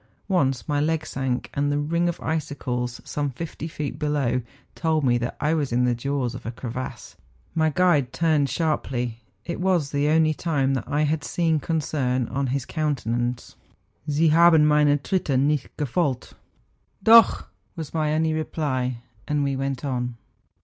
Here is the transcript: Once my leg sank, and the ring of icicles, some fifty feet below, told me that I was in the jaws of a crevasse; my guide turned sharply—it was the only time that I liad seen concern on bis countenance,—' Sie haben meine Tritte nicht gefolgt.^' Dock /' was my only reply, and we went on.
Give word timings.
Once 0.27 0.67
my 0.67 0.79
leg 0.81 1.05
sank, 1.05 1.51
and 1.53 1.71
the 1.71 1.77
ring 1.77 2.09
of 2.09 2.19
icicles, 2.21 2.99
some 3.05 3.29
fifty 3.29 3.67
feet 3.67 3.99
below, 3.99 4.41
told 4.73 5.03
me 5.03 5.15
that 5.19 5.37
I 5.39 5.53
was 5.53 5.71
in 5.71 5.83
the 5.85 5.93
jaws 5.93 6.33
of 6.33 6.43
a 6.43 6.49
crevasse; 6.51 7.15
my 7.53 7.69
guide 7.69 8.11
turned 8.11 8.49
sharply—it 8.49 9.61
was 9.61 9.91
the 9.91 10.07
only 10.07 10.33
time 10.33 10.73
that 10.73 10.87
I 10.87 11.05
liad 11.05 11.23
seen 11.23 11.59
concern 11.59 12.27
on 12.29 12.47
bis 12.51 12.65
countenance,—' 12.65 13.55
Sie 14.09 14.29
haben 14.29 14.65
meine 14.67 14.97
Tritte 14.97 15.39
nicht 15.39 15.69
gefolgt.^' 15.77 16.33
Dock 17.03 17.51
/' 17.61 17.75
was 17.75 17.93
my 17.93 18.11
only 18.15 18.33
reply, 18.33 19.03
and 19.27 19.43
we 19.43 19.55
went 19.55 19.85
on. 19.85 20.15